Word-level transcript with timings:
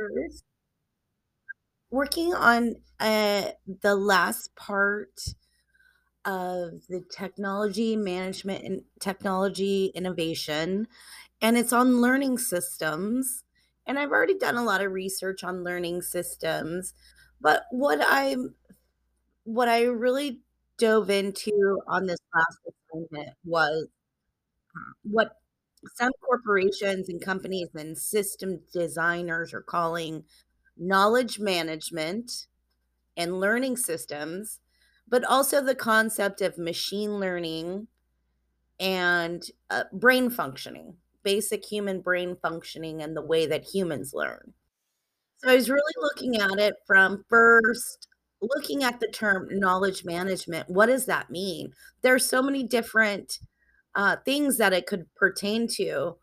years 0.00 0.42
working 1.90 2.34
on 2.34 2.76
uh, 3.00 3.48
the 3.82 3.94
last 3.94 4.54
part 4.56 5.20
of 6.24 6.86
the 6.88 7.02
technology 7.10 7.96
management 7.96 8.64
and 8.64 8.82
technology 9.00 9.86
innovation, 9.94 10.86
and 11.40 11.56
it's 11.56 11.72
on 11.72 12.00
learning 12.00 12.38
systems. 12.38 13.44
And 13.86 13.98
I've 13.98 14.10
already 14.12 14.36
done 14.38 14.56
a 14.56 14.64
lot 14.64 14.82
of 14.84 14.92
research 14.92 15.42
on 15.44 15.64
learning 15.64 16.02
systems, 16.02 16.94
but 17.40 17.64
what 17.70 18.00
I'm 18.06 18.54
what 19.44 19.68
I 19.68 19.84
really 19.84 20.40
dove 20.78 21.10
into 21.10 21.80
on 21.88 22.06
this 22.06 22.18
last 22.34 22.58
assignment 22.94 23.30
was 23.44 23.88
what 25.02 25.32
some 25.94 26.12
corporations 26.20 27.08
and 27.08 27.20
companies 27.20 27.68
and 27.74 27.96
system 27.96 28.60
designers 28.72 29.52
are 29.54 29.62
calling 29.62 30.24
knowledge 30.76 31.38
management 31.38 32.46
and 33.16 33.40
learning 33.40 33.76
systems, 33.76 34.60
but 35.08 35.24
also 35.24 35.60
the 35.62 35.74
concept 35.74 36.40
of 36.40 36.58
machine 36.58 37.18
learning 37.18 37.88
and 38.80 39.42
uh, 39.70 39.84
brain 39.92 40.30
functioning, 40.30 40.94
basic 41.22 41.64
human 41.64 42.00
brain 42.00 42.36
functioning, 42.40 43.02
and 43.02 43.16
the 43.16 43.22
way 43.22 43.46
that 43.46 43.64
humans 43.64 44.14
learn. 44.14 44.52
So 45.38 45.50
I 45.50 45.54
was 45.54 45.70
really 45.70 45.94
looking 46.00 46.36
at 46.36 46.58
it 46.58 46.74
from 46.86 47.24
first 47.28 48.08
looking 48.40 48.84
at 48.84 49.00
the 49.00 49.08
term 49.08 49.48
knowledge 49.50 50.04
management. 50.04 50.68
What 50.68 50.86
does 50.86 51.06
that 51.06 51.30
mean? 51.30 51.72
There 52.02 52.14
are 52.14 52.20
so 52.20 52.40
many 52.42 52.62
different 52.62 53.38
uh, 53.98 54.14
things 54.24 54.56
that 54.58 54.72
it 54.72 54.86
could 54.86 55.12
pertain 55.16 55.66
to. 55.66 56.16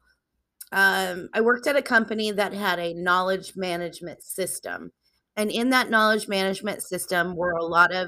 Um, 0.71 1.29
I 1.33 1.41
worked 1.41 1.67
at 1.67 1.75
a 1.75 1.81
company 1.81 2.31
that 2.31 2.53
had 2.53 2.79
a 2.79 2.93
knowledge 2.93 3.53
management 3.57 4.23
system. 4.23 4.91
And 5.35 5.51
in 5.51 5.69
that 5.71 5.89
knowledge 5.89 6.29
management 6.29 6.81
system 6.81 7.35
were 7.35 7.51
a 7.51 7.65
lot 7.65 7.93
of 7.93 8.07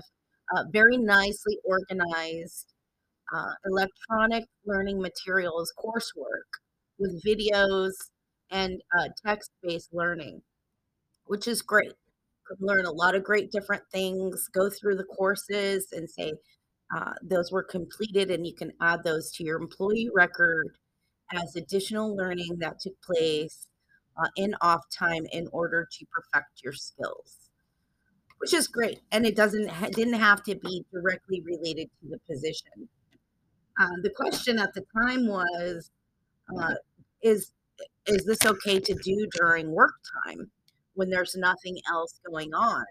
uh, 0.55 0.63
very 0.71 0.95
nicely 0.95 1.59
organized 1.65 2.73
uh, 3.35 3.51
electronic 3.65 4.45
learning 4.65 5.01
materials 5.01 5.73
coursework 5.77 6.47
with 6.97 7.21
videos 7.25 7.91
and 8.49 8.81
uh, 8.97 9.09
text 9.25 9.51
based 9.61 9.89
learning, 9.91 10.41
which 11.25 11.45
is 11.45 11.61
great. 11.61 11.91
Could 12.47 12.61
learn 12.61 12.85
a 12.85 12.91
lot 12.91 13.15
of 13.15 13.25
great 13.25 13.51
different 13.51 13.83
things, 13.91 14.47
go 14.53 14.69
through 14.69 14.95
the 14.95 15.03
courses 15.03 15.89
and 15.91 16.09
say, 16.09 16.31
uh, 16.95 17.13
those 17.21 17.51
were 17.51 17.63
completed, 17.63 18.31
and 18.31 18.45
you 18.45 18.53
can 18.53 18.71
add 18.81 19.03
those 19.03 19.31
to 19.31 19.43
your 19.43 19.59
employee 19.59 20.09
record 20.13 20.77
as 21.33 21.55
additional 21.55 22.15
learning 22.15 22.57
that 22.59 22.79
took 22.79 22.99
place 23.01 23.67
uh, 24.17 24.29
in 24.37 24.55
off 24.61 24.83
time 24.89 25.25
in 25.31 25.47
order 25.51 25.87
to 25.91 26.05
perfect 26.05 26.61
your 26.63 26.73
skills, 26.73 27.49
which 28.37 28.53
is 28.53 28.67
great. 28.67 29.01
And 29.11 29.25
it 29.25 29.35
doesn't 29.35 29.69
didn't 29.91 30.19
have 30.19 30.43
to 30.43 30.55
be 30.55 30.85
directly 30.91 31.41
related 31.41 31.89
to 32.01 32.09
the 32.09 32.19
position. 32.29 32.89
Um, 33.79 34.01
the 34.01 34.09
question 34.09 34.57
at 34.57 34.73
the 34.73 34.83
time 34.95 35.27
was, 35.27 35.91
uh, 36.57 36.75
is 37.21 37.51
is 38.05 38.25
this 38.25 38.45
okay 38.45 38.79
to 38.79 38.93
do 39.03 39.27
during 39.33 39.71
work 39.71 39.95
time 40.25 40.49
when 40.93 41.09
there's 41.09 41.35
nothing 41.35 41.79
else 41.91 42.19
going 42.25 42.53
on? 42.53 42.85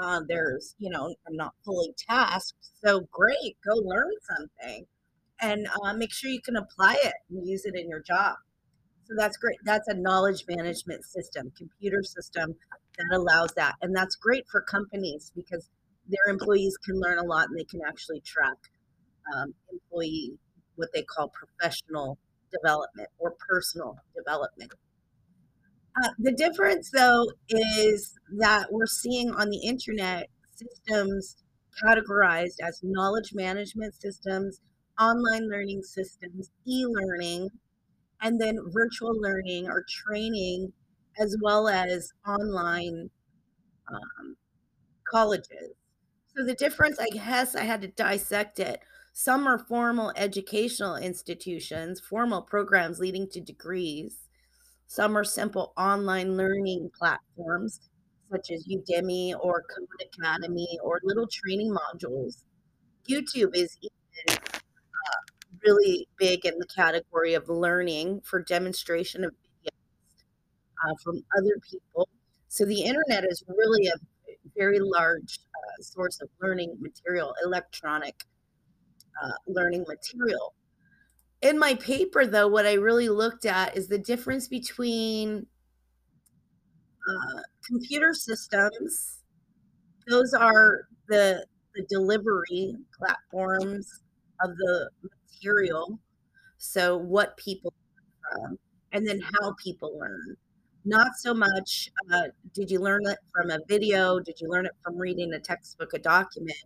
Uh, 0.00 0.20
there's, 0.26 0.74
you 0.78 0.90
know, 0.90 1.14
I'm 1.26 1.36
not 1.36 1.52
fully 1.64 1.94
tasked. 1.98 2.70
So 2.84 3.06
great, 3.10 3.56
go 3.64 3.74
learn 3.76 4.10
something 4.36 4.86
and 5.40 5.66
uh, 5.82 5.92
make 5.94 6.12
sure 6.12 6.30
you 6.30 6.40
can 6.40 6.56
apply 6.56 6.96
it 7.02 7.14
and 7.28 7.46
use 7.46 7.64
it 7.64 7.74
in 7.74 7.88
your 7.88 8.00
job. 8.00 8.36
So 9.04 9.14
that's 9.16 9.36
great. 9.36 9.58
That's 9.64 9.88
a 9.88 9.94
knowledge 9.94 10.44
management 10.48 11.04
system, 11.04 11.52
computer 11.56 12.02
system 12.02 12.54
that 12.96 13.16
allows 13.16 13.52
that. 13.54 13.74
And 13.82 13.94
that's 13.94 14.14
great 14.16 14.44
for 14.50 14.60
companies 14.60 15.32
because 15.34 15.68
their 16.08 16.32
employees 16.32 16.76
can 16.84 17.00
learn 17.00 17.18
a 17.18 17.24
lot 17.24 17.48
and 17.48 17.58
they 17.58 17.64
can 17.64 17.80
actually 17.86 18.20
track 18.20 18.56
um, 19.34 19.54
employee, 19.72 20.38
what 20.76 20.90
they 20.94 21.02
call 21.02 21.28
professional 21.30 22.18
development 22.52 23.08
or 23.18 23.34
personal 23.48 23.96
development. 24.16 24.72
Uh, 25.96 26.08
the 26.18 26.32
difference, 26.32 26.90
though, 26.90 27.26
is 27.48 28.14
that 28.38 28.72
we're 28.72 28.86
seeing 28.86 29.30
on 29.32 29.50
the 29.50 29.58
internet 29.58 30.28
systems 30.54 31.36
categorized 31.84 32.56
as 32.62 32.80
knowledge 32.82 33.32
management 33.34 33.94
systems, 33.94 34.60
online 35.00 35.48
learning 35.48 35.82
systems, 35.82 36.50
e 36.66 36.86
learning, 36.86 37.48
and 38.20 38.40
then 38.40 38.58
virtual 38.72 39.12
learning 39.20 39.66
or 39.66 39.84
training, 39.88 40.72
as 41.18 41.36
well 41.42 41.68
as 41.68 42.12
online 42.26 43.10
um, 43.88 44.36
colleges. 45.10 45.74
So, 46.36 46.44
the 46.44 46.54
difference, 46.54 46.98
I 47.00 47.08
guess, 47.08 47.56
I 47.56 47.64
had 47.64 47.82
to 47.82 47.88
dissect 47.88 48.60
it. 48.60 48.80
Some 49.12 49.48
are 49.48 49.58
formal 49.58 50.12
educational 50.14 50.94
institutions, 50.94 52.00
formal 52.00 52.42
programs 52.42 53.00
leading 53.00 53.28
to 53.30 53.40
degrees 53.40 54.28
some 54.90 55.16
are 55.16 55.22
simple 55.22 55.72
online 55.76 56.36
learning 56.36 56.90
platforms 56.98 57.90
such 58.28 58.50
as 58.50 58.66
Udemy 58.66 59.32
or 59.40 59.62
Code 59.62 59.86
Academy 60.02 60.80
or 60.82 61.00
little 61.04 61.28
training 61.28 61.72
modules. 61.72 62.42
YouTube 63.08 63.54
is 63.54 63.78
even 63.80 64.36
uh, 64.36 65.16
really 65.64 66.08
big 66.18 66.44
in 66.44 66.58
the 66.58 66.66
category 66.66 67.34
of 67.34 67.48
learning 67.48 68.20
for 68.24 68.42
demonstration 68.42 69.22
of 69.22 69.30
videos 69.30 69.70
uh, 70.84 70.94
from 71.04 71.22
other 71.38 71.54
people. 71.70 72.08
So 72.48 72.64
the 72.64 72.82
internet 72.82 73.22
is 73.30 73.44
really 73.46 73.86
a 73.86 73.94
very 74.56 74.80
large 74.80 75.38
uh, 75.54 75.82
source 75.82 76.20
of 76.20 76.28
learning 76.42 76.76
material, 76.80 77.32
electronic 77.44 78.24
uh, 79.22 79.34
learning 79.46 79.84
material 79.86 80.52
in 81.42 81.58
my 81.58 81.74
paper 81.74 82.26
though 82.26 82.48
what 82.48 82.66
i 82.66 82.74
really 82.74 83.08
looked 83.08 83.44
at 83.46 83.76
is 83.76 83.88
the 83.88 83.98
difference 83.98 84.48
between 84.48 85.46
uh, 87.08 87.40
computer 87.66 88.14
systems. 88.14 89.20
Those 90.08 90.34
are 90.34 90.88
the 91.08 91.46
the 91.74 91.86
delivery 91.88 92.74
platforms 92.98 94.02
of 94.42 94.56
the 94.56 94.90
material. 95.32 95.98
So 96.58 96.96
what 96.96 97.36
people 97.36 97.72
from 98.32 98.58
and 98.92 99.06
then 99.06 99.20
how 99.20 99.54
people 99.62 99.98
learn. 99.98 100.36
Not 100.84 101.12
so 101.16 101.34
much 101.34 101.90
uh, 102.12 102.28
did 102.54 102.70
you 102.70 102.80
learn 102.80 103.06
it 103.06 103.18
from 103.34 103.50
a 103.50 103.58
video? 103.68 104.18
Did 104.20 104.40
you 104.40 104.48
learn 104.50 104.66
it 104.66 104.72
from 104.82 104.96
reading 104.98 105.32
a 105.34 105.40
textbook 105.40 105.94
a 105.94 105.98
document? 105.98 106.56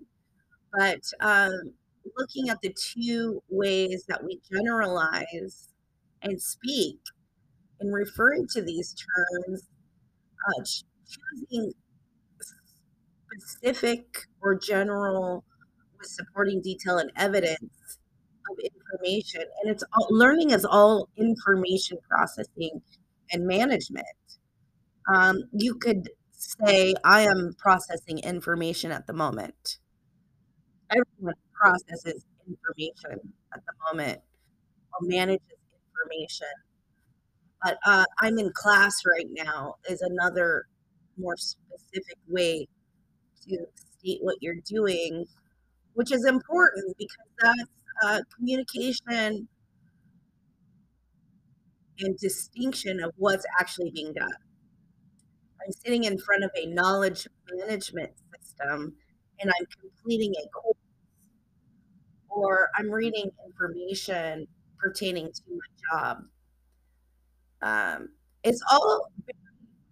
But 0.72 1.02
um, 1.20 1.74
looking 2.16 2.48
at 2.48 2.60
the 2.62 2.74
two 2.74 3.42
ways 3.48 4.04
that 4.08 4.22
we 4.24 4.40
generalize 4.50 5.68
and 6.22 6.40
speak 6.40 6.98
in 7.80 7.88
referring 7.88 8.46
to 8.48 8.62
these 8.62 8.94
terms, 8.94 9.68
uh, 10.48 10.64
choosing 10.64 11.72
specific 13.32 14.26
or 14.40 14.54
general 14.54 15.44
with 15.98 16.08
supporting 16.08 16.60
detail 16.60 16.98
and 16.98 17.10
evidence 17.16 17.98
of 18.50 18.58
information. 18.58 19.42
And 19.62 19.70
it's 19.70 19.84
all 19.92 20.06
learning 20.10 20.50
is 20.50 20.64
all 20.64 21.08
information 21.16 21.98
processing 22.08 22.80
and 23.32 23.46
management. 23.46 24.06
Um, 25.12 25.42
you 25.52 25.74
could 25.74 26.08
say, 26.32 26.94
I 27.04 27.22
am 27.22 27.54
processing 27.58 28.18
information 28.20 28.90
at 28.92 29.06
the 29.06 29.12
moment. 29.12 29.78
Everyone 30.90 31.34
processes 31.64 32.26
information 32.46 33.32
at 33.54 33.60
the 33.64 33.72
moment 33.88 34.20
or 34.92 35.06
manages 35.06 35.46
information. 35.72 36.46
But 37.62 37.78
uh, 37.86 38.04
I'm 38.20 38.38
in 38.38 38.50
class 38.54 39.02
right 39.06 39.28
now 39.30 39.76
is 39.88 40.02
another 40.02 40.66
more 41.16 41.36
specific 41.36 42.18
way 42.28 42.68
to 43.48 43.58
state 43.98 44.18
what 44.20 44.36
you're 44.40 44.60
doing, 44.66 45.24
which 45.94 46.12
is 46.12 46.26
important 46.26 46.94
because 46.98 47.16
that's 47.40 47.70
uh, 48.04 48.20
communication 48.36 49.48
and 52.00 52.18
distinction 52.18 53.00
of 53.00 53.12
what's 53.16 53.46
actually 53.58 53.90
being 53.90 54.12
done. 54.12 54.28
I'm 55.64 55.72
sitting 55.72 56.04
in 56.04 56.18
front 56.18 56.44
of 56.44 56.50
a 56.56 56.66
knowledge 56.66 57.26
management 57.56 58.10
system 58.34 58.94
and 59.40 59.50
I'm 59.50 59.66
completing 59.80 60.34
a 60.44 60.48
course 60.48 60.76
or 62.34 62.68
I'm 62.76 62.90
reading 62.90 63.30
information 63.46 64.46
pertaining 64.78 65.26
to 65.32 65.42
my 65.50 65.98
job. 66.00 66.18
Um, 67.62 68.08
it's 68.42 68.62
all 68.70 69.08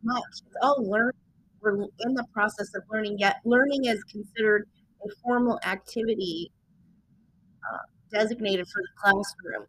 much. 0.02 0.22
It's 0.46 0.56
all 0.62 0.84
learning. 0.88 1.12
We're 1.60 1.84
in 2.00 2.14
the 2.14 2.26
process 2.32 2.74
of 2.74 2.82
learning. 2.90 3.18
Yet 3.18 3.36
learning 3.44 3.84
is 3.84 4.02
considered 4.04 4.68
a 5.04 5.08
formal 5.22 5.58
activity 5.64 6.50
uh, 7.72 7.78
designated 8.12 8.66
for 8.66 8.82
the 8.82 8.88
classroom, 9.00 9.66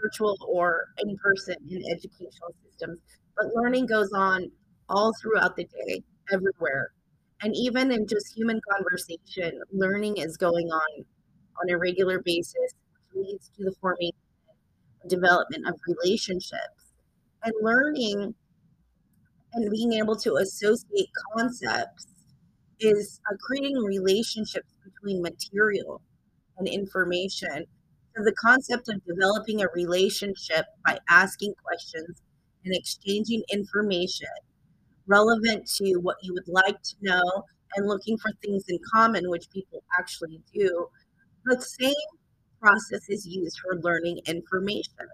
virtual 0.00 0.36
or 0.46 0.86
in 0.98 1.16
person 1.18 1.54
in 1.70 1.82
educational 1.90 2.54
systems. 2.64 2.98
But 3.36 3.46
learning 3.54 3.86
goes 3.86 4.12
on 4.12 4.50
all 4.88 5.12
throughout 5.22 5.56
the 5.56 5.64
day, 5.64 6.02
everywhere. 6.32 6.90
And 7.42 7.54
even 7.56 7.90
in 7.90 8.06
just 8.06 8.36
human 8.36 8.60
conversation, 8.70 9.60
learning 9.72 10.18
is 10.18 10.36
going 10.36 10.66
on 10.66 11.04
on 11.60 11.70
a 11.70 11.78
regular 11.78 12.20
basis, 12.20 12.74
leads 13.14 13.50
to 13.56 13.64
the 13.64 13.72
formation 13.80 14.16
development 15.08 15.66
of 15.66 15.74
relationships. 15.86 16.92
And 17.42 17.54
learning 17.62 18.34
and 19.54 19.70
being 19.70 19.94
able 19.94 20.16
to 20.16 20.36
associate 20.36 21.08
concepts 21.34 22.06
is 22.78 23.20
uh, 23.30 23.36
creating 23.40 23.76
relationships 23.76 24.68
between 24.84 25.22
material 25.22 26.02
and 26.58 26.68
information. 26.68 27.64
So 28.16 28.24
the 28.24 28.32
concept 28.32 28.88
of 28.88 29.02
developing 29.06 29.62
a 29.62 29.68
relationship 29.74 30.66
by 30.84 30.98
asking 31.08 31.54
questions 31.64 32.22
and 32.64 32.74
exchanging 32.74 33.42
information 33.50 34.28
relevant 35.06 35.66
to 35.76 35.96
what 35.96 36.16
you 36.22 36.34
would 36.34 36.48
like 36.48 36.80
to 36.82 36.94
know 37.00 37.44
and 37.76 37.86
looking 37.86 38.18
for 38.18 38.32
things 38.42 38.64
in 38.68 38.78
common, 38.92 39.30
which 39.30 39.50
people 39.50 39.82
actually 39.98 40.40
do. 40.52 40.88
The 41.44 41.60
same 41.60 41.94
process 42.60 43.08
is 43.08 43.26
used 43.26 43.58
for 43.60 43.80
learning 43.80 44.20
information. 44.26 45.08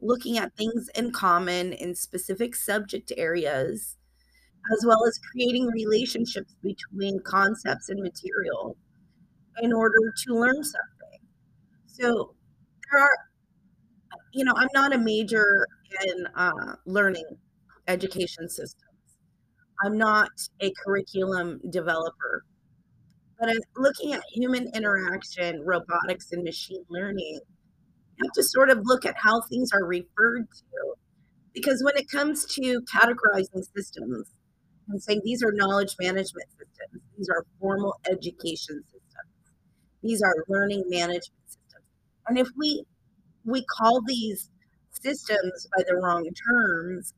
Looking 0.00 0.36
at 0.38 0.54
things 0.56 0.88
in 0.94 1.12
common 1.12 1.72
in 1.72 1.94
specific 1.94 2.56
subject 2.56 3.12
areas, 3.16 3.96
as 4.72 4.84
well 4.86 5.06
as 5.06 5.18
creating 5.32 5.66
relationships 5.68 6.54
between 6.62 7.20
concepts 7.20 7.88
and 7.88 8.02
material 8.02 8.76
in 9.62 9.72
order 9.72 9.98
to 10.26 10.34
learn 10.34 10.62
something. 10.64 11.20
So 11.86 12.34
there 12.90 13.02
are, 13.02 13.18
you 14.32 14.44
know, 14.44 14.52
I'm 14.56 14.68
not 14.74 14.94
a 14.94 14.98
major 14.98 15.66
in 16.06 16.26
uh, 16.34 16.76
learning 16.86 17.26
education 17.88 18.48
systems. 18.48 18.86
I'm 19.84 19.98
not 19.98 20.30
a 20.60 20.72
curriculum 20.84 21.60
developer, 21.70 22.44
but 23.42 23.56
looking 23.76 24.12
at 24.12 24.22
human 24.32 24.68
interaction, 24.72 25.62
robotics, 25.64 26.30
and 26.30 26.44
machine 26.44 26.84
learning. 26.88 27.40
You 28.16 28.24
have 28.24 28.32
to 28.34 28.42
sort 28.44 28.70
of 28.70 28.78
look 28.84 29.04
at 29.04 29.16
how 29.18 29.40
things 29.42 29.72
are 29.72 29.84
referred 29.84 30.46
to. 30.48 30.94
Because 31.52 31.82
when 31.82 31.96
it 31.96 32.08
comes 32.08 32.46
to 32.54 32.80
categorizing 32.82 33.64
systems 33.76 34.28
and 34.88 35.02
saying 35.02 35.22
these 35.24 35.42
are 35.42 35.50
knowledge 35.50 35.96
management 36.00 36.46
systems, 36.50 37.02
these 37.18 37.28
are 37.28 37.44
formal 37.58 37.96
education 38.08 38.80
systems, 38.84 39.56
these 40.04 40.22
are 40.22 40.36
learning 40.48 40.84
management 40.86 41.42
systems. 41.46 41.84
And 42.28 42.38
if 42.38 42.48
we 42.56 42.84
we 43.44 43.64
call 43.64 44.02
these 44.06 44.50
systems 45.02 45.66
by 45.76 45.82
the 45.88 45.96
wrong 45.96 46.28
terms 46.48 47.12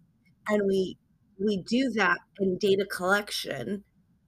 and 0.48 0.62
we 0.66 0.96
we 1.38 1.58
do 1.68 1.90
that 1.90 2.18
in 2.40 2.56
data 2.56 2.86
collection 2.86 3.84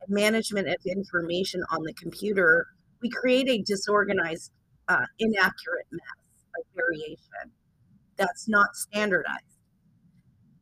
management 0.09 0.69
of 0.69 0.77
information 0.87 1.63
on 1.71 1.83
the 1.83 1.93
computer 1.95 2.67
we 3.03 3.11
create 3.11 3.49
a 3.49 3.63
disorganized 3.63 4.51
uh, 4.89 5.05
inaccurate 5.19 5.87
mess 5.91 6.45
of 6.59 6.65
variation 6.75 7.53
that's 8.17 8.49
not 8.49 8.75
standardized 8.75 9.43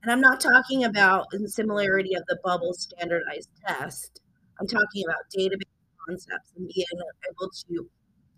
and 0.02 0.10
i'm 0.10 0.20
not 0.20 0.40
talking 0.40 0.84
about 0.84 1.26
the 1.30 1.48
similarity 1.48 2.14
of 2.14 2.22
the 2.28 2.38
bubble 2.44 2.72
standardized 2.74 3.48
test 3.66 4.20
i'm 4.60 4.66
talking 4.66 5.04
about 5.06 5.20
database 5.36 5.62
concepts 6.06 6.52
and 6.56 6.68
being 6.74 6.86
able 7.28 7.50
to 7.50 7.88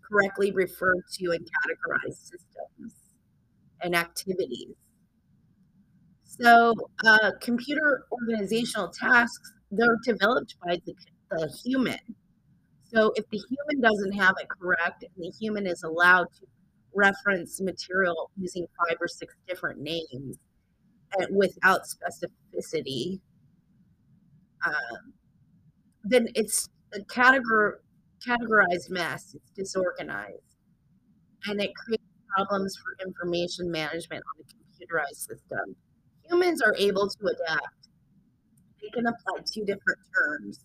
correctly 0.09 0.51
refer 0.51 0.93
to 1.13 1.31
and 1.31 1.45
categorize 1.45 2.15
systems 2.15 2.95
and 3.81 3.95
activities. 3.95 4.73
So, 6.23 6.73
uh, 7.05 7.31
computer 7.41 8.03
organizational 8.11 8.89
tasks, 8.89 9.53
they're 9.71 9.97
developed 10.03 10.55
by 10.65 10.79
the, 10.85 10.93
the 11.31 11.59
human. 11.63 11.99
So, 12.83 13.11
if 13.15 13.25
the 13.29 13.37
human 13.49 13.81
doesn't 13.81 14.13
have 14.13 14.35
it 14.41 14.47
correct 14.47 15.03
and 15.03 15.11
the 15.17 15.31
human 15.37 15.67
is 15.67 15.83
allowed 15.83 16.27
to 16.39 16.47
reference 16.95 17.61
material 17.61 18.31
using 18.37 18.65
five 18.79 18.97
or 18.99 19.07
six 19.07 19.35
different 19.47 19.79
names 19.79 20.37
and 21.17 21.35
without 21.35 21.81
specificity, 21.81 23.19
um, 24.65 25.13
then 26.03 26.27
it's 26.35 26.69
a 26.93 26.99
categor- 26.99 27.79
categorized 28.25 28.89
mess, 28.89 29.35
it's 29.35 29.51
disorganized, 29.51 30.55
and 31.45 31.61
it 31.61 31.71
creates 31.75 32.03
problems 32.35 32.77
for 32.77 33.05
information 33.05 33.69
management 33.69 34.23
on 34.35 34.43
a 34.43 34.85
computerized 34.85 35.17
system. 35.17 35.75
Humans 36.29 36.61
are 36.61 36.75
able 36.77 37.07
to 37.07 37.25
adapt. 37.25 37.76
They 38.87 39.01
can 39.01 39.07
apply 39.07 39.41
two 39.45 39.65
different 39.65 39.99
terms 40.15 40.59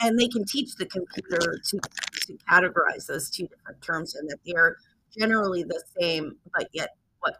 and 0.00 0.18
they 0.18 0.28
can 0.28 0.44
teach 0.44 0.74
the 0.76 0.86
computer 0.86 1.58
to, 1.62 1.80
to 2.26 2.38
categorize 2.48 3.06
those 3.06 3.30
two 3.30 3.48
different 3.48 3.82
terms 3.82 4.14
and 4.14 4.28
that 4.30 4.38
they're 4.46 4.76
generally 5.16 5.62
the 5.62 5.82
same, 6.00 6.36
but 6.54 6.68
yet 6.72 6.90
what 7.20 7.36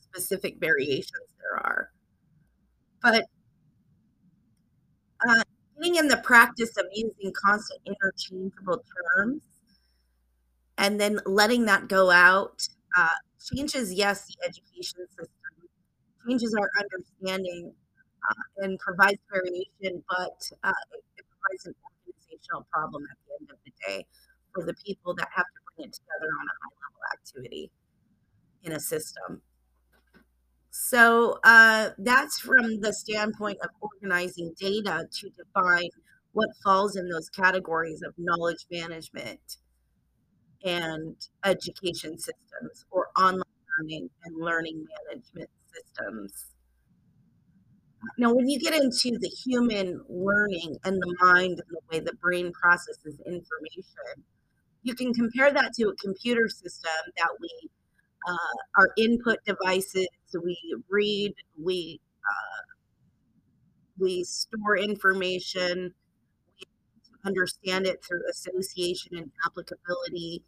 specific 0.00 0.56
variations 0.58 1.28
there 1.38 1.60
are. 1.60 1.90
But 3.02 3.26
uh, 5.26 5.42
getting 5.76 5.96
in 5.96 6.08
the 6.08 6.18
practice 6.18 6.76
of 6.78 6.86
using 6.92 7.32
constant 7.32 7.80
interchangeable 7.86 8.82
terms 9.16 9.42
and 10.78 11.00
then 11.00 11.20
letting 11.26 11.66
that 11.66 11.88
go 11.88 12.10
out 12.10 12.66
uh, 12.96 13.08
changes, 13.52 13.92
yes, 13.92 14.26
the 14.26 14.36
education 14.44 15.06
system, 15.08 15.28
changes 16.26 16.54
our 16.54 16.70
understanding 16.78 17.74
uh, 18.30 18.64
and 18.64 18.78
provides 18.78 19.18
variation, 19.30 20.02
but 20.08 20.38
uh, 20.62 20.72
it, 20.92 21.24
provides 21.28 21.66
an 21.66 21.74
organizational 21.84 22.66
problem 22.72 23.02
at 23.10 23.18
the 23.26 23.34
end 23.40 23.50
of 23.50 23.56
the 23.64 23.72
day 23.86 24.06
for 24.54 24.64
the 24.64 24.74
people 24.84 25.14
that 25.14 25.28
have 25.34 25.44
to 25.44 25.60
bring 25.76 25.88
it 25.88 25.92
together 25.92 26.30
on 26.40 26.46
a 26.46 26.54
high 26.62 26.74
level 26.82 27.02
activity 27.12 27.70
in 28.62 28.72
a 28.72 28.80
system. 28.80 29.42
So 30.70 31.38
uh, 31.44 31.90
that's 31.98 32.40
from 32.40 32.80
the 32.80 32.92
standpoint 32.92 33.58
of 33.62 33.70
organizing 33.80 34.54
data 34.58 35.06
to 35.08 35.30
define 35.30 35.88
what 36.32 36.48
falls 36.64 36.96
in 36.96 37.08
those 37.08 37.30
categories 37.30 38.02
of 38.02 38.12
knowledge 38.18 38.66
management 38.70 39.58
and 40.64 41.14
education 41.44 42.18
systems 42.18 42.86
or 42.90 43.08
online 43.16 43.44
learning 43.78 44.10
and 44.24 44.36
learning 44.36 44.84
management 45.08 45.50
systems. 45.72 46.53
Now, 48.18 48.32
when 48.34 48.48
you 48.48 48.58
get 48.58 48.74
into 48.74 49.18
the 49.18 49.28
human 49.28 50.00
learning 50.08 50.76
and 50.84 50.96
the 50.96 51.16
mind 51.20 51.52
and 51.52 51.70
the 51.70 51.80
way 51.90 52.00
the 52.00 52.14
brain 52.20 52.52
processes 52.52 53.20
information, 53.26 54.24
you 54.82 54.94
can 54.94 55.12
compare 55.14 55.52
that 55.52 55.72
to 55.74 55.88
a 55.88 55.96
computer 55.96 56.48
system 56.48 56.92
that 57.16 57.28
we 57.40 57.70
uh, 58.26 58.56
our 58.78 58.88
input 58.96 59.38
devices 59.44 60.08
we 60.42 60.58
read 60.88 61.32
we 61.62 62.00
uh, 62.24 62.62
we 63.98 64.24
store 64.24 64.76
information 64.76 65.94
we 66.58 66.66
understand 67.24 67.86
it 67.86 68.02
through 68.04 68.22
association 68.30 69.16
and 69.16 69.30
applicability 69.46 70.42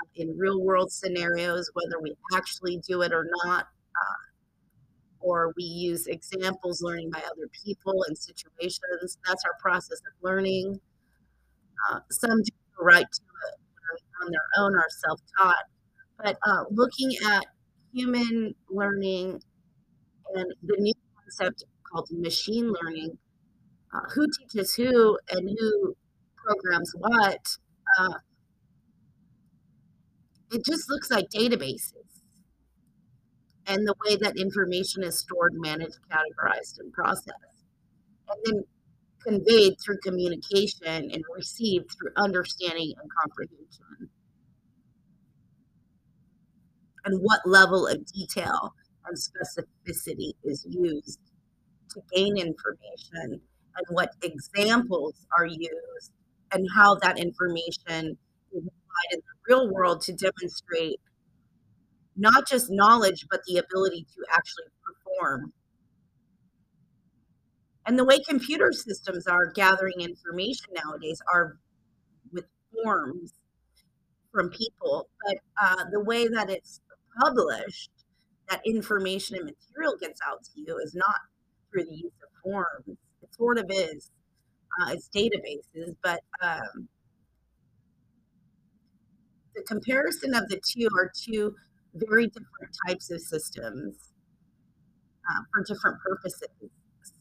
uh, 0.00 0.06
in 0.16 0.36
real 0.36 0.62
world 0.62 0.92
scenarios, 0.92 1.70
whether 1.74 2.00
we 2.02 2.14
actually 2.34 2.78
do 2.86 3.02
it 3.02 3.12
or 3.12 3.26
not, 3.44 3.64
uh, 3.64 4.29
or 5.20 5.52
we 5.56 5.64
use 5.64 6.06
examples 6.06 6.82
learning 6.82 7.10
by 7.10 7.20
other 7.20 7.48
people 7.64 8.04
and 8.08 8.16
situations. 8.16 9.18
That's 9.26 9.44
our 9.44 9.54
process 9.60 9.98
of 10.00 10.12
learning. 10.22 10.80
Uh, 11.90 12.00
some 12.10 12.42
do 12.42 12.50
the 12.78 12.84
right 12.84 13.06
to 13.12 13.20
it 13.22 14.02
on 14.22 14.30
their 14.30 14.48
own, 14.58 14.74
are 14.76 14.86
self 14.90 15.20
taught. 15.38 15.64
But 16.22 16.38
uh, 16.46 16.64
looking 16.70 17.12
at 17.30 17.46
human 17.92 18.54
learning 18.70 19.42
and 20.34 20.54
the 20.62 20.76
new 20.78 20.94
concept 21.24 21.64
called 21.90 22.08
machine 22.12 22.72
learning, 22.82 23.18
uh, 23.94 24.00
who 24.14 24.26
teaches 24.38 24.74
who 24.74 25.18
and 25.32 25.50
who 25.58 25.96
programs 26.36 26.92
what, 26.98 27.58
uh, 27.98 28.14
it 30.52 30.64
just 30.64 30.88
looks 30.90 31.10
like 31.10 31.28
databases 31.30 31.92
and 33.70 33.86
the 33.86 33.94
way 34.04 34.16
that 34.16 34.36
information 34.36 35.04
is 35.04 35.16
stored, 35.16 35.54
managed, 35.54 35.98
categorized, 36.10 36.80
and 36.80 36.92
processed, 36.92 37.64
and 38.28 38.38
then 38.44 38.64
conveyed 39.24 39.74
through 39.80 39.98
communication 40.02 41.10
and 41.12 41.22
received 41.36 41.88
through 41.92 42.10
understanding 42.16 42.92
and 43.00 43.08
comprehension. 43.22 44.10
And 47.04 47.20
what 47.20 47.40
level 47.46 47.86
of 47.86 48.04
detail 48.06 48.74
and 49.06 49.16
specificity 49.16 50.32
is 50.42 50.66
used 50.68 51.20
to 51.90 52.00
gain 52.12 52.36
information, 52.36 53.40
and 53.76 53.86
what 53.90 54.10
examples 54.22 55.26
are 55.38 55.46
used? 55.46 56.12
And 56.52 56.66
how 56.74 56.96
that 56.96 57.16
information 57.16 58.18
is 58.52 58.66
applied 58.66 59.12
in 59.12 59.20
the 59.20 59.36
real 59.48 59.72
world 59.72 60.00
to 60.02 60.12
demonstrate 60.12 60.98
not 62.20 62.46
just 62.46 62.70
knowledge, 62.70 63.26
but 63.30 63.40
the 63.46 63.56
ability 63.56 64.06
to 64.14 64.24
actually 64.30 64.66
perform. 64.84 65.52
And 67.86 67.98
the 67.98 68.04
way 68.04 68.18
computer 68.20 68.72
systems 68.72 69.26
are 69.26 69.46
gathering 69.46 70.00
information 70.00 70.66
nowadays 70.84 71.20
are 71.32 71.56
with 72.30 72.44
forms 72.72 73.32
from 74.32 74.50
people, 74.50 75.08
but 75.26 75.38
uh, 75.60 75.84
the 75.90 76.00
way 76.00 76.28
that 76.28 76.50
it's 76.50 76.82
published, 77.20 77.90
that 78.50 78.60
information 78.66 79.36
and 79.36 79.46
material 79.46 79.96
gets 79.98 80.20
out 80.28 80.44
to 80.44 80.60
you 80.60 80.78
is 80.84 80.94
not 80.94 81.20
through 81.72 81.84
the 81.84 81.94
use 81.94 82.12
of 82.22 82.28
forms. 82.44 82.98
It 83.22 83.34
sort 83.34 83.58
of 83.58 83.64
is. 83.70 84.10
Uh, 84.80 84.92
it's 84.92 85.08
databases, 85.08 85.96
but 86.02 86.20
um, 86.42 86.86
the 89.56 89.62
comparison 89.62 90.34
of 90.34 90.48
the 90.48 90.60
two 90.64 90.88
are 90.96 91.10
two 91.12 91.54
very 91.94 92.26
different 92.26 92.76
types 92.86 93.10
of 93.10 93.20
systems 93.20 94.12
uh, 95.28 95.42
for 95.52 95.64
different 95.64 95.98
purposes. 96.00 96.48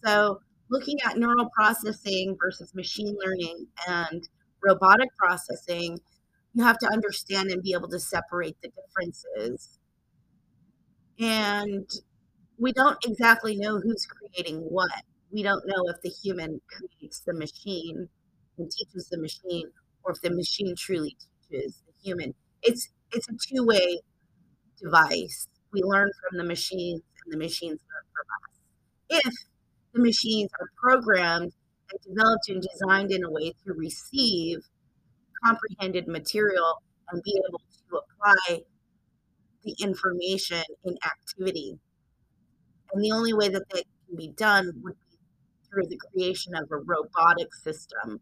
So, 0.05 0.39
looking 0.69 0.97
at 1.05 1.17
neural 1.17 1.49
processing 1.55 2.37
versus 2.39 2.73
machine 2.75 3.15
learning 3.23 3.67
and 3.87 4.27
robotic 4.63 5.09
processing, 5.17 5.99
you 6.53 6.63
have 6.63 6.77
to 6.79 6.87
understand 6.87 7.51
and 7.51 7.61
be 7.63 7.73
able 7.73 7.89
to 7.89 7.99
separate 7.99 8.57
the 8.61 8.69
differences. 8.69 9.79
And 11.19 11.89
we 12.57 12.71
don't 12.73 12.97
exactly 13.05 13.57
know 13.57 13.79
who's 13.79 14.05
creating 14.05 14.57
what. 14.59 14.91
We 15.31 15.43
don't 15.43 15.65
know 15.67 15.83
if 15.87 16.01
the 16.01 16.09
human 16.09 16.61
creates 16.67 17.21
the 17.21 17.33
machine 17.33 18.09
and 18.57 18.71
teaches 18.71 19.09
the 19.09 19.19
machine, 19.19 19.69
or 20.03 20.11
if 20.13 20.21
the 20.21 20.31
machine 20.31 20.75
truly 20.75 21.15
teaches 21.49 21.81
the 21.85 21.93
human. 22.03 22.33
It's 22.61 22.89
it's 23.11 23.27
a 23.29 23.33
two 23.33 23.65
way 23.65 24.01
device. 24.81 25.47
We 25.71 25.81
learn 25.83 26.09
from 26.21 26.37
the 26.37 26.43
machines, 26.43 27.01
and 27.23 27.33
the 27.33 27.37
machines 27.37 27.79
learn 27.79 28.05
from 28.13 29.19
us. 29.19 29.23
If 29.25 29.33
the 29.93 30.01
machines 30.01 30.49
are 30.59 30.69
programmed 30.81 31.53
and 31.91 32.15
developed 32.15 32.49
and 32.49 32.61
designed 32.61 33.11
in 33.11 33.23
a 33.23 33.31
way 33.31 33.53
to 33.65 33.73
receive 33.73 34.59
comprehended 35.43 36.07
material 36.07 36.81
and 37.11 37.21
be 37.23 37.41
able 37.47 37.59
to 37.59 37.97
apply 37.97 38.63
the 39.63 39.75
information 39.79 40.63
in 40.83 40.97
activity. 41.05 41.79
And 42.93 43.03
the 43.03 43.11
only 43.11 43.33
way 43.33 43.49
that 43.49 43.69
that 43.69 43.83
can 44.07 44.17
be 44.17 44.29
done 44.29 44.71
would 44.83 44.95
be 44.95 45.17
through 45.69 45.87
the 45.87 45.97
creation 45.97 46.55
of 46.55 46.69
a 46.71 46.77
robotic 46.77 47.53
system 47.53 48.19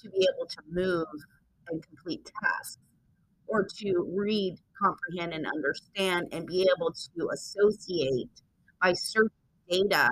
to 0.00 0.10
be 0.10 0.26
able 0.34 0.46
to 0.46 0.58
move 0.70 1.06
and 1.68 1.84
complete 1.86 2.30
tasks 2.42 2.78
or 3.48 3.66
to 3.78 4.12
read, 4.16 4.58
comprehend, 4.80 5.32
and 5.34 5.46
understand 5.46 6.28
and 6.32 6.46
be 6.46 6.68
able 6.76 6.92
to 6.92 7.28
associate 7.32 8.30
by 8.80 8.92
certain 8.92 9.30
data 9.68 10.08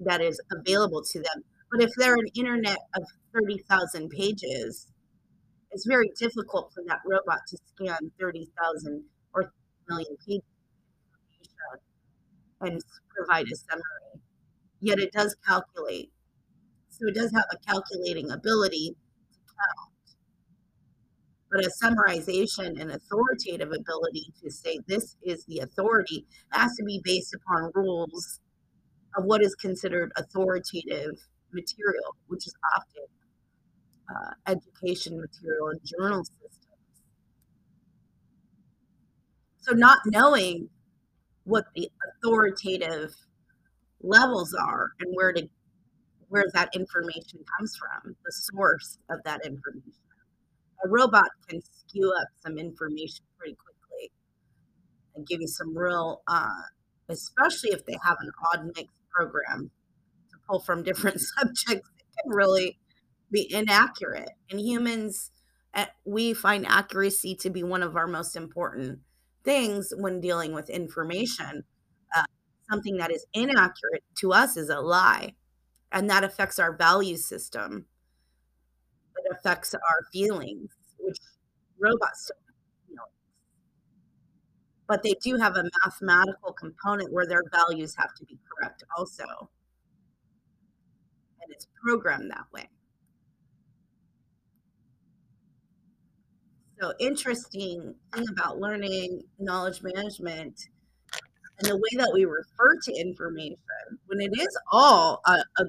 that 0.00 0.20
is 0.20 0.40
available 0.50 1.02
to 1.02 1.18
them. 1.20 1.44
But 1.70 1.82
if 1.82 1.90
they're 1.96 2.14
an 2.14 2.28
internet 2.34 2.78
of 2.96 3.04
30,000 3.34 4.10
pages, 4.10 4.88
it's 5.70 5.86
very 5.86 6.10
difficult 6.18 6.72
for 6.74 6.82
that 6.86 7.00
robot 7.06 7.40
to 7.48 7.58
scan 7.74 8.12
30,000 8.20 9.04
or 9.34 9.52
million 9.88 10.16
pages 10.26 10.42
and 12.60 12.80
provide 13.14 13.46
a 13.46 13.56
summary. 13.56 14.22
Yet 14.80 14.98
it 14.98 15.12
does 15.12 15.36
calculate. 15.46 16.10
So 16.90 17.08
it 17.08 17.14
does 17.14 17.32
have 17.32 17.46
a 17.52 17.56
calculating 17.58 18.30
ability 18.30 18.96
to 19.32 19.38
count. 19.54 19.91
But 21.52 21.66
a 21.66 21.70
summarization 21.84 22.80
and 22.80 22.92
authoritative 22.92 23.72
ability 23.72 24.32
to 24.42 24.50
say 24.50 24.78
this 24.86 25.16
is 25.22 25.44
the 25.44 25.58
authority 25.58 26.24
has 26.50 26.74
to 26.76 26.84
be 26.84 27.02
based 27.04 27.34
upon 27.34 27.70
rules 27.74 28.40
of 29.16 29.24
what 29.24 29.42
is 29.42 29.54
considered 29.56 30.12
authoritative 30.16 31.12
material, 31.52 32.16
which 32.28 32.46
is 32.46 32.54
often 32.74 33.04
uh, 34.08 34.50
education 34.50 35.20
material 35.20 35.68
and 35.68 35.80
journal 35.84 36.24
systems. 36.24 36.62
So, 39.58 39.74
not 39.74 39.98
knowing 40.06 40.70
what 41.44 41.66
the 41.74 41.90
authoritative 42.08 43.14
levels 44.00 44.54
are 44.54 44.88
and 45.00 45.14
where 45.14 45.34
to 45.34 45.46
where 46.28 46.46
that 46.54 46.70
information 46.74 47.40
comes 47.58 47.76
from, 47.76 48.16
the 48.24 48.32
source 48.32 48.96
of 49.10 49.22
that 49.24 49.44
information. 49.44 50.01
A 50.84 50.88
robot 50.88 51.28
can 51.48 51.60
skew 51.62 52.12
up 52.20 52.28
some 52.40 52.58
information 52.58 53.24
pretty 53.38 53.54
quickly 53.56 54.10
and 55.14 55.26
give 55.26 55.40
you 55.40 55.46
some 55.46 55.76
real, 55.76 56.22
uh, 56.26 56.62
especially 57.08 57.70
if 57.70 57.84
they 57.86 57.96
have 58.04 58.16
an 58.20 58.30
odd 58.52 58.66
mix 58.76 58.88
program 59.14 59.70
to 60.30 60.36
pull 60.48 60.60
from 60.60 60.82
different 60.82 61.20
subjects, 61.38 61.88
it 61.98 62.04
can 62.22 62.32
really 62.32 62.78
be 63.30 63.52
inaccurate. 63.52 64.30
And 64.50 64.60
humans, 64.60 65.30
eh, 65.74 65.86
we 66.04 66.34
find 66.34 66.66
accuracy 66.66 67.34
to 67.36 67.50
be 67.50 67.62
one 67.62 67.82
of 67.82 67.96
our 67.96 68.06
most 68.06 68.36
important 68.36 69.00
things 69.44 69.92
when 69.96 70.20
dealing 70.20 70.52
with 70.52 70.70
information. 70.70 71.64
Uh, 72.14 72.24
something 72.70 72.96
that 72.98 73.10
is 73.10 73.26
inaccurate 73.32 74.04
to 74.18 74.32
us 74.32 74.56
is 74.56 74.68
a 74.68 74.80
lie, 74.80 75.34
and 75.90 76.08
that 76.10 76.24
affects 76.24 76.58
our 76.58 76.76
value 76.76 77.16
system. 77.16 77.86
Affects 79.32 79.74
our 79.74 80.06
feelings, 80.12 80.70
which 80.98 81.16
robots 81.78 82.30
don't. 82.90 83.08
But 84.86 85.02
they 85.02 85.14
do 85.22 85.36
have 85.36 85.56
a 85.56 85.64
mathematical 85.84 86.52
component 86.52 87.12
where 87.12 87.26
their 87.26 87.42
values 87.50 87.94
have 87.96 88.14
to 88.14 88.24
be 88.26 88.38
correct, 88.46 88.84
also. 88.96 89.24
And 91.42 91.50
it's 91.50 91.66
programmed 91.82 92.30
that 92.30 92.44
way. 92.52 92.68
So 96.78 96.92
interesting 97.00 97.94
thing 98.12 98.24
about 98.32 98.58
learning 98.58 99.22
knowledge 99.38 99.82
management 99.82 100.60
and 101.58 101.70
the 101.70 101.76
way 101.76 101.96
that 101.96 102.10
we 102.12 102.24
refer 102.24 102.78
to 102.82 102.92
information 102.92 103.56
when 104.06 104.20
it 104.20 104.32
is 104.38 104.58
all 104.72 105.20
a, 105.26 105.42
a 105.58 105.64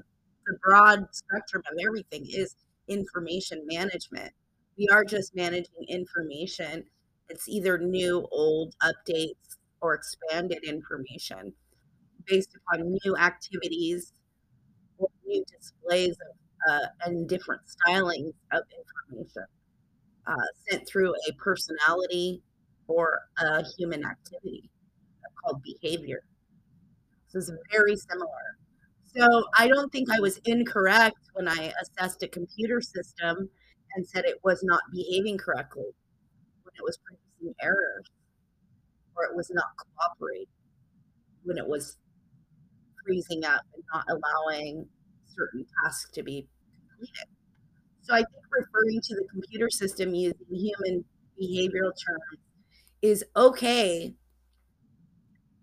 the 0.46 0.58
broad 0.62 1.08
spectrum 1.12 1.63
of 1.72 1.77
everything 1.86 2.25
is 2.27 2.55
information 2.87 3.63
management. 3.65 4.31
We 4.77 4.87
are 4.91 5.03
just 5.03 5.35
managing 5.35 5.85
information. 5.87 6.83
It's 7.29 7.47
either 7.47 7.77
new, 7.77 8.27
old, 8.31 8.75
updates, 8.83 9.57
or 9.81 9.93
expanded 9.93 10.63
information 10.63 11.53
based 12.25 12.55
upon 12.55 12.97
new 13.03 13.17
activities 13.17 14.13
or 14.97 15.09
new 15.25 15.43
displays 15.57 16.11
of, 16.11 16.71
uh, 16.71 16.87
and 17.05 17.27
different 17.27 17.61
stylings 17.67 18.33
of 18.51 18.63
information 19.09 19.43
uh, 20.27 20.35
sent 20.69 20.87
through 20.87 21.13
a 21.29 21.33
personality 21.33 22.41
or 22.87 23.19
a 23.37 23.63
human 23.77 24.05
activity 24.05 24.69
called 25.41 25.61
behavior. 25.63 26.23
So 27.27 27.39
it's 27.39 27.51
very 27.71 27.95
similar. 27.95 28.57
So 29.15 29.43
I 29.58 29.67
don't 29.67 29.91
think 29.91 30.10
I 30.12 30.20
was 30.20 30.38
incorrect 30.46 31.17
when 31.34 31.48
I 31.48 31.72
assessed 31.82 32.24
a 32.24 32.27
computer 32.27 32.82
system 32.82 33.50
and 33.96 34.08
said 34.08 34.25
it 34.25 34.39
was 34.43 34.63
not 34.63 34.82
behaving 34.91 35.38
correctly, 35.38 35.86
when 36.63 36.74
it 36.75 36.84
was 36.84 36.98
producing 36.98 37.53
errors, 37.62 38.08
or 39.15 39.25
it 39.25 39.36
was 39.36 39.51
not 39.53 39.65
cooperating, 39.77 40.48
when 41.43 41.60
it 41.60 41.67
was 41.67 41.98
freezing 43.05 43.46
up 43.46 43.62
and 43.75 43.84
not 43.93 44.05
allowing 44.10 44.88
certain 45.27 45.65
tasks 45.84 46.10
to 46.12 46.24
be 46.24 46.48
completed. 46.89 47.27
So 48.01 48.15
I 48.15 48.17
think 48.17 48.43
referring 48.51 49.00
to 49.01 49.15
the 49.15 49.27
computer 49.32 49.70
system 49.70 50.15
using 50.15 50.38
human 50.50 51.05
behavioral 51.39 51.91
terms 51.91 52.39
is 53.01 53.24
okay, 53.36 54.15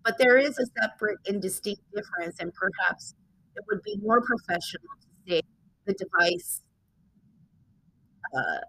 but 0.05 0.17
there 0.17 0.37
is 0.37 0.57
a 0.57 0.65
separate 0.81 1.17
and 1.27 1.41
distinct 1.41 1.81
difference, 1.93 2.37
and 2.39 2.53
perhaps 2.53 3.15
it 3.55 3.63
would 3.69 3.81
be 3.83 3.97
more 4.01 4.21
professional 4.21 4.89
to 5.01 5.31
say 5.31 5.41
the 5.85 5.93
device 5.93 6.61
uh, 8.35 8.61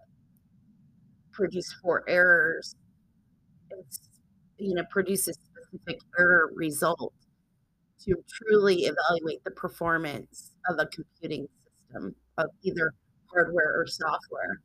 produced 1.33 1.75
four 1.83 2.05
errors. 2.09 2.75
It's, 3.71 4.01
you 4.59 4.75
know, 4.75 4.85
produces 4.91 5.37
specific 5.45 6.01
error 6.19 6.51
result 6.55 7.13
to 8.05 8.15
truly 8.29 8.85
evaluate 8.85 9.45
the 9.45 9.51
performance 9.53 10.53
of 10.69 10.79
a 10.79 10.87
computing 10.87 11.47
system 11.65 12.15
of 12.39 12.47
either 12.63 12.93
hardware 13.33 13.81
or 13.81 13.87
software. 13.87 14.61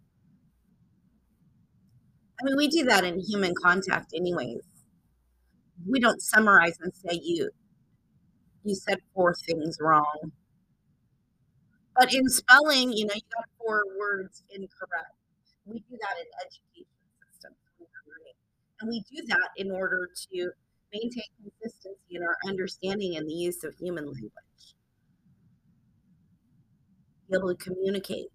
I 2.40 2.46
mean, 2.46 2.58
we 2.58 2.68
do 2.68 2.84
that 2.86 3.04
in 3.04 3.20
human 3.20 3.54
contact, 3.64 4.14
anyways. 4.16 4.62
We 5.88 6.00
don't 6.00 6.22
summarize 6.22 6.78
and 6.82 6.92
say 6.94 7.20
you 7.24 7.50
you 8.64 8.76
said 8.76 9.00
four 9.14 9.34
things 9.34 9.78
wrong. 9.80 10.32
But 11.96 12.14
in 12.14 12.28
spelling, 12.30 12.94
you 12.94 13.06
know, 13.06 13.14
you 13.16 13.22
got 13.36 13.46
four 13.58 13.84
words 14.00 14.44
incorrect. 14.50 15.16
We 15.66 15.80
do 15.80 15.98
that 16.00 16.16
in 16.20 16.28
education 16.46 16.88
systems, 17.32 17.56
and 18.80 18.90
we 18.90 19.04
do 19.12 19.26
that 19.28 19.50
in 19.58 19.72
order 19.72 20.10
to 20.32 20.52
maintain 20.94 21.24
consistency 21.42 22.16
in 22.16 22.24
our 22.24 22.38
understanding 22.48 23.18
and 23.18 23.28
the 23.28 23.34
use 23.34 23.64
of 23.64 23.76
human 23.80 24.06
language. 24.06 24.32
be 27.30 27.36
able 27.36 27.54
to 27.54 27.64
communicate. 27.64 28.28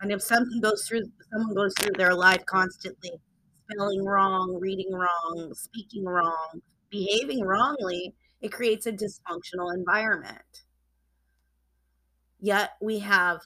And 0.00 0.12
if 0.12 0.22
something 0.22 0.60
goes 0.60 0.86
through 0.86 1.02
someone 1.32 1.54
goes 1.54 1.72
through 1.80 1.94
their 1.96 2.14
life 2.14 2.44
constantly 2.46 3.12
spelling 3.70 4.04
wrong, 4.04 4.58
reading 4.60 4.92
wrong, 4.92 5.52
speaking 5.54 6.04
wrong, 6.04 6.60
behaving 6.90 7.40
wrongly, 7.44 8.14
it 8.40 8.52
creates 8.52 8.86
a 8.86 8.92
dysfunctional 8.92 9.74
environment. 9.74 10.64
Yet 12.40 12.72
we 12.80 12.98
have 13.00 13.40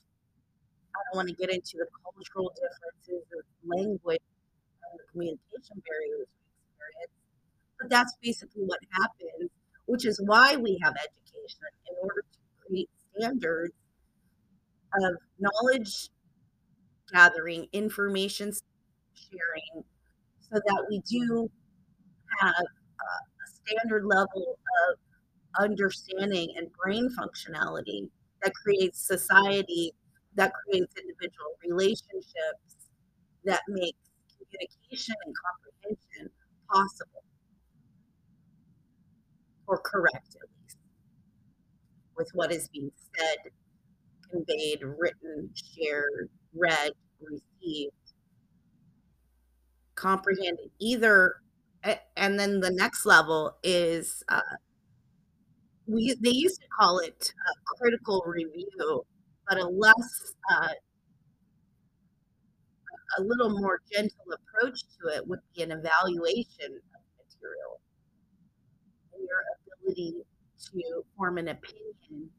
I 0.95 0.99
don't 1.07 1.17
wanna 1.17 1.33
get 1.33 1.51
into 1.51 1.79
the 1.79 1.87
cultural 2.05 2.53
differences 2.55 3.27
of 3.39 3.45
language 3.65 4.23
and 4.83 5.01
the 5.01 5.05
communication 5.13 5.83
barriers 5.87 6.29
but 7.81 7.89
that's 7.91 8.15
basically 8.23 8.63
what 8.65 8.79
happens, 8.93 9.51
which 9.87 10.05
is 10.07 10.21
why 10.25 10.57
we 10.57 10.79
have 10.83 10.95
education 10.95 11.61
in 11.89 11.95
order 12.03 12.23
to 12.33 12.39
create 12.67 12.91
standards 13.17 13.75
of 15.03 15.15
knowledge 15.39 16.11
gathering, 17.13 17.67
information 17.73 18.53
sharing, 19.15 19.85
so 20.41 20.61
that 20.67 20.87
we 20.89 21.01
do 21.01 21.51
have 22.41 22.55
a, 22.55 23.05
a 23.05 23.49
standard 23.55 24.05
level 24.07 24.59
of 24.89 24.99
understanding 25.59 26.53
and 26.57 26.69
brain 26.83 27.09
functionality 27.19 28.09
that 28.43 28.53
creates 28.55 29.07
society, 29.07 29.93
that 30.35 30.53
creates 30.55 30.95
individual 30.97 31.53
relationships, 31.69 32.89
that 33.45 33.61
makes 33.69 33.99
communication 34.37 35.15
and 35.27 35.35
comprehension 35.37 36.31
possible. 36.69 37.25
Or 39.67 39.79
correct, 39.79 40.37
at 40.37 40.49
least, 40.65 40.79
with 42.17 42.31
what 42.35 42.53
is 42.53 42.69
being 42.69 42.91
said, 43.17 43.37
conveyed, 44.31 44.83
written, 44.83 45.51
shared, 45.55 46.31
read, 46.55 46.93
received, 47.21 47.93
comprehended 49.95 50.71
either 50.81 51.40
and 52.17 52.39
then 52.39 52.61
the 52.61 52.71
next 52.71 53.07
level 53.07 53.57
is 53.63 54.23
uh, 54.29 54.41
we 55.87 56.15
they 56.21 56.31
used 56.31 56.61
to 56.61 56.67
call 56.79 56.99
it 56.99 57.33
a 57.49 57.77
critical 57.77 58.23
review, 58.27 59.05
but 59.49 59.59
a 59.59 59.67
less 59.67 60.35
uh, 60.53 60.69
a 63.19 63.23
little 63.23 63.51
more 63.59 63.81
gentle 63.93 64.25
approach 64.33 64.81
to 65.01 65.09
it 65.17 65.27
would 65.27 65.41
be 65.55 65.63
an 65.63 65.73
evaluation 65.73 66.67
of 66.95 67.03
material. 67.19 67.81
And 69.15 69.27
your 69.27 69.43
ability 69.83 70.15
to 70.73 71.05
form 71.17 71.39
an 71.39 71.49
opinion, 71.49 72.31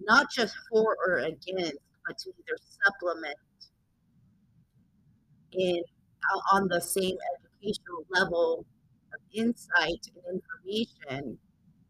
not 0.00 0.26
just 0.30 0.54
for 0.70 0.96
or 1.06 1.18
against, 1.18 1.78
but 2.06 2.18
to 2.18 2.30
either 2.30 2.58
supplement 2.84 3.36
in 5.52 5.82
uh, 6.34 6.56
on 6.56 6.68
the 6.68 6.80
same 6.80 7.16
educational 7.62 8.06
level 8.10 8.66
of 9.14 9.20
insight 9.32 10.06
and 10.14 10.40
information 10.42 11.38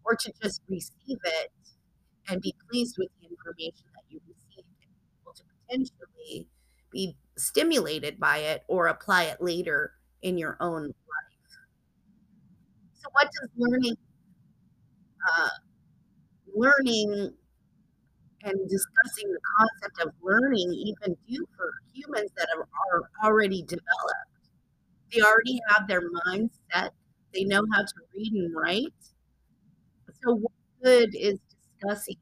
or 0.05 0.17
to 0.17 0.33
just 0.43 0.63
receive 0.69 1.19
it 1.25 1.53
and 2.29 2.41
be 2.43 2.55
pleased 2.71 2.97
with 2.99 3.09
the 3.21 3.29
information 3.29 3.87
that 3.95 4.05
you 4.09 4.21
received 4.29 4.67
able 5.23 5.33
to 5.35 5.43
potentially 5.69 6.49
be 6.93 7.17
stimulated 7.37 8.21
by 8.21 8.39
it 8.39 8.65
or 8.69 8.87
apply 8.89 9.25
it 9.25 9.41
later 9.43 9.95
in 10.23 10.39
your 10.39 10.57
own 10.61 10.85
life. 10.85 10.93
So 13.03 13.09
what 13.13 13.25
does 13.33 13.51
learning 13.57 13.97
uh, 15.29 15.49
learning 16.55 17.35
and 18.43 18.55
discussing 18.69 19.31
the 19.33 19.41
concept 19.59 20.01
of 20.03 20.13
learning 20.23 20.73
even 20.73 21.17
do 21.29 21.47
for 21.57 21.73
humans 21.95 22.31
that 22.37 22.49
are 22.57 23.03
already 23.25 23.63
developed? 23.63 24.20
They 25.13 25.21
already 25.21 25.61
have 25.71 25.89
their 25.89 26.03
mind 26.27 26.51
set. 26.73 26.93
They 27.35 27.45
know 27.45 27.63
how 27.73 27.83
to 27.83 27.95
read 28.15 28.33
and 28.33 28.55
write. 28.55 28.95
So 30.23 30.35
what 30.37 30.53
good 30.83 31.15
is 31.15 31.39
discussing 31.81 32.17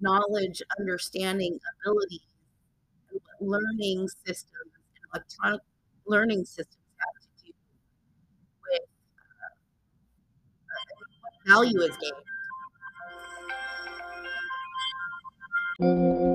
knowledge, 0.00 0.62
understanding, 0.78 1.58
what 1.84 2.08
learning 3.40 4.08
systems 4.24 4.72
and 4.74 5.04
electronic 5.14 5.60
learning 6.06 6.44
systems 6.44 6.78
have 6.98 7.22
to 7.22 7.28
do 7.46 7.52
with 8.70 8.82
uh, 11.46 11.50
value 11.54 11.80
is 11.80 11.96
gained? 15.80 16.31